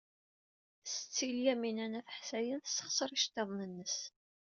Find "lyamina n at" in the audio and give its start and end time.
1.37-2.09